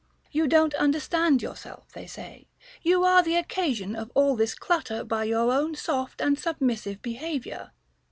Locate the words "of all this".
3.95-4.55